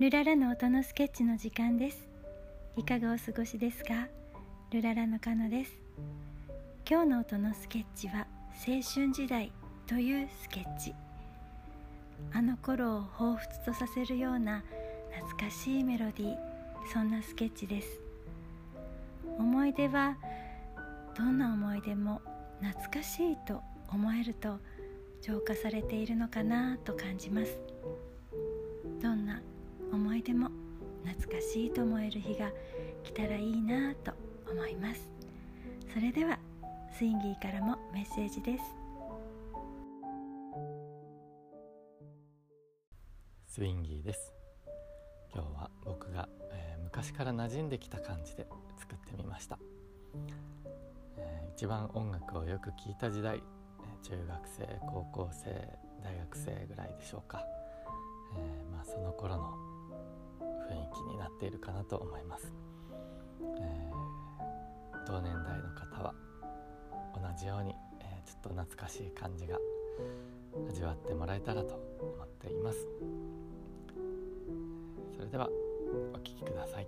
[0.00, 2.08] ルララの音のスケッチの時間です。
[2.76, 4.08] いかがお過ごしですか？
[4.70, 5.72] ルララのカノです。
[6.88, 8.26] 今日の音のスケッチは
[8.66, 9.52] 青春時代
[9.86, 10.94] というスケッチ。
[12.32, 14.64] あの頃を彷彿とさせるような
[15.12, 16.36] 懐かしいメロディー
[16.92, 18.00] そんなスケッチです。
[19.38, 20.16] 思い出は
[21.16, 22.22] どんな思い出も
[22.60, 24.58] 懐かしいと思えると
[25.20, 27.71] 浄化されているのかなと感じます。
[30.32, 30.50] 思い出も
[31.04, 32.50] 懐かしいと思える日が
[33.02, 34.12] 来たらいいなと
[34.50, 35.08] 思います。
[35.92, 36.38] それでは
[36.96, 38.64] スインギーからもメッセージです。
[43.46, 44.32] スインギーです。
[45.34, 48.46] 今日は僕が、えー、昔から馴染んできた感じで
[48.78, 49.58] 作ってみました、
[51.16, 53.42] えー、一番音楽をよく聴いた時代
[54.02, 55.50] 中学生高校生
[56.04, 57.42] 大学生ぐらいでしょうか、
[58.36, 59.71] えー、まあ、その頃の
[61.42, 62.52] っているかなと思います、
[63.58, 66.14] えー、同年代の方は
[67.14, 69.58] 同じように、えー、ちょっと懐かしい感じが
[70.70, 72.86] 味わってもらえたらと思っています。
[75.16, 75.48] それでは
[76.14, 76.86] お聴きください。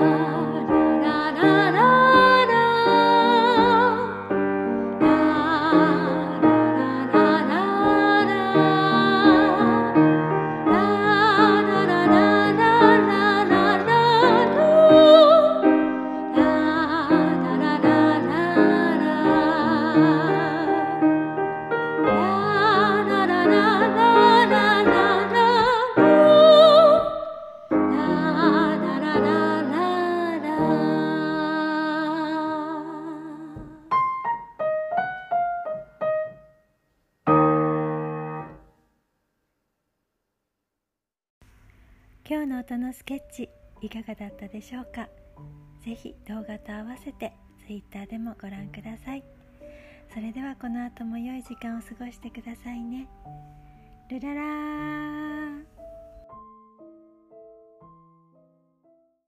[0.00, 0.39] heart.
[42.30, 45.08] 今日の音のスケッチいかがだったでしょうか？
[45.84, 47.32] ぜひ動画と合わせて
[47.66, 49.24] Twitter でもご覧ください。
[50.14, 53.08] それではこの後も良い時間を過ごしてくださいね。
[54.08, 55.39] ルララー。